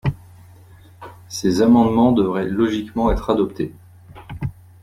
Ces 1.29 1.61
amendements 1.61 2.11
devraient 2.11 2.47
logiquement 2.49 3.11
être 3.11 3.29
adoptés. 3.29 3.71